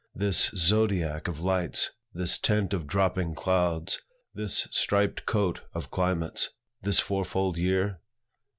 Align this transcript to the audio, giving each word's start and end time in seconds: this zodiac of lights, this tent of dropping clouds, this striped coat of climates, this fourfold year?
this 0.15 0.49
zodiac 0.55 1.27
of 1.27 1.41
lights, 1.41 1.91
this 2.11 2.39
tent 2.39 2.73
of 2.73 2.87
dropping 2.87 3.35
clouds, 3.35 4.01
this 4.33 4.67
striped 4.71 5.27
coat 5.27 5.61
of 5.75 5.91
climates, 5.91 6.49
this 6.81 6.99
fourfold 6.99 7.55
year? 7.55 7.99